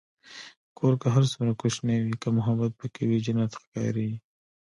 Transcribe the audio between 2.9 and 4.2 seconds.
وي، جنت ښکاري.